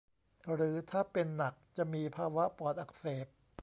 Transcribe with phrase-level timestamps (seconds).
[0.53, 3.27] หรือถ้าเป็นหนักจะมีภาวะปอดอักเสบ